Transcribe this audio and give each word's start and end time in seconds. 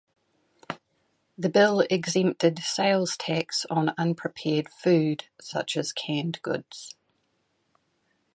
The 1.37 1.49
bill 1.49 1.81
exempted 1.81 2.57
sales 2.57 3.15
tax 3.15 3.67
on 3.69 3.93
unprepared 3.99 4.67
food 4.69 5.25
such 5.39 5.77
as 5.77 5.93
canned 5.93 6.41
goods. 6.41 6.95